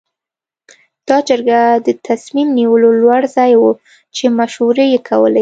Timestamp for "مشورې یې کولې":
4.39-5.39